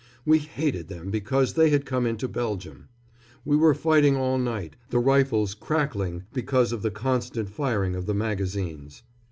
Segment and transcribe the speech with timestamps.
[0.25, 2.89] We hated them because they had come into Belgium.
[3.45, 8.15] We were fighting all night, the rifles crackling because of the constant firing of the
[8.15, 9.03] magazines.